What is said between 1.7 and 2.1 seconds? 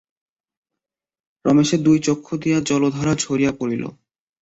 দুই